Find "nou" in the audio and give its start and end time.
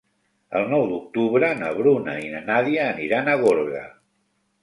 0.69-0.85